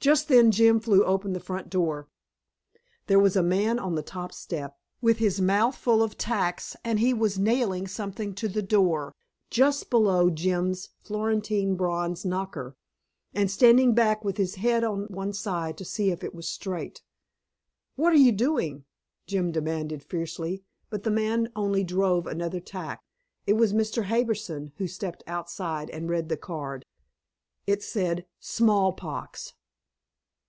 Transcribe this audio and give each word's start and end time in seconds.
Just 0.00 0.26
then 0.26 0.50
Jim 0.50 0.80
threw 0.80 1.04
open 1.04 1.32
the 1.32 1.38
front 1.38 1.70
door. 1.70 2.08
There 3.06 3.20
was 3.20 3.36
a 3.36 3.40
man 3.42 3.78
on 3.78 3.94
the 3.94 4.02
top 4.02 4.32
step, 4.32 4.74
with 5.00 5.18
his 5.18 5.40
mouth 5.40 5.76
full 5.76 6.02
of 6.02 6.18
tacks, 6.18 6.74
and 6.82 6.98
he 6.98 7.14
was 7.14 7.38
nailing 7.38 7.86
something 7.86 8.34
to 8.34 8.48
the 8.48 8.62
door, 8.62 9.14
just 9.48 9.90
below 9.90 10.28
Jim's 10.28 10.88
Florentine 10.98 11.76
bronze 11.76 12.24
knocker, 12.24 12.74
and 13.32 13.48
standing 13.48 13.94
back 13.94 14.24
with 14.24 14.38
his 14.38 14.56
head 14.56 14.82
on 14.82 15.04
one 15.04 15.32
side 15.32 15.78
to 15.78 15.84
see 15.84 16.10
if 16.10 16.24
it 16.24 16.34
was 16.34 16.48
straight. 16.48 17.04
"What 17.94 18.12
are 18.12 18.16
you 18.16 18.32
doing?" 18.32 18.84
Jim 19.28 19.52
demanded 19.52 20.02
fiercely, 20.02 20.64
but 20.90 21.04
the 21.04 21.10
man 21.12 21.48
only 21.54 21.84
drove 21.84 22.26
another 22.26 22.58
tack. 22.58 23.02
It 23.46 23.52
was 23.52 23.72
Mr. 23.72 24.06
Harbison 24.06 24.72
who 24.78 24.88
stepped 24.88 25.22
outside 25.28 25.90
and 25.90 26.10
read 26.10 26.28
the 26.28 26.36
card. 26.36 26.86
It 27.68 27.84
said 27.84 28.26
"Smallpox." 28.40 29.52